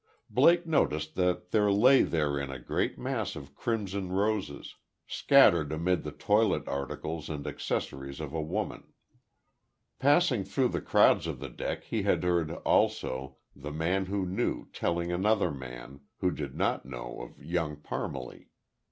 [0.31, 4.73] Blake noticed that there lay therein a great mass of crimson roses;
[5.05, 8.93] scattered amid the toilet articles and accessories of a woman.
[9.99, 14.65] Passing through the crowds of the deck, he had heard, also, The Man Who Knew
[14.73, 18.47] telling another man, who did not know of Young Parmalee.